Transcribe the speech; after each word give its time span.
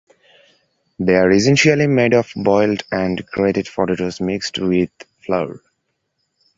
They 0.97 1.13
are 1.15 1.29
essentially 1.29 1.85
made 1.85 2.15
of 2.15 2.33
boiled 2.35 2.81
and 2.91 3.23
grated 3.23 3.67
potatoes 3.71 4.19
mixed 4.19 4.57
with 4.57 4.89
flour. 5.19 5.61